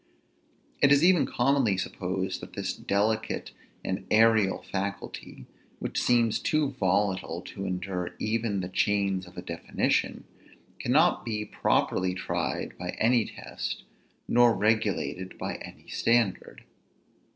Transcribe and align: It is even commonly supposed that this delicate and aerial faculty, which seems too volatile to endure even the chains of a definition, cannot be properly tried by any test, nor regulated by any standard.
It 0.81 0.91
is 0.91 1.03
even 1.03 1.27
commonly 1.27 1.77
supposed 1.77 2.41
that 2.41 2.53
this 2.53 2.73
delicate 2.75 3.51
and 3.85 4.07
aerial 4.09 4.63
faculty, 4.63 5.45
which 5.77 6.01
seems 6.01 6.39
too 6.39 6.71
volatile 6.71 7.43
to 7.43 7.65
endure 7.67 8.15
even 8.17 8.61
the 8.61 8.67
chains 8.67 9.27
of 9.27 9.37
a 9.37 9.43
definition, 9.43 10.23
cannot 10.79 11.23
be 11.23 11.45
properly 11.45 12.15
tried 12.15 12.75
by 12.79 12.95
any 12.97 13.25
test, 13.27 13.83
nor 14.27 14.55
regulated 14.55 15.37
by 15.37 15.57
any 15.57 15.87
standard. 15.87 16.63